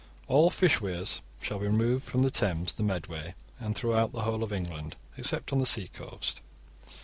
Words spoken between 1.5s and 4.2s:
be removed from the Thames, the Medway, and throughout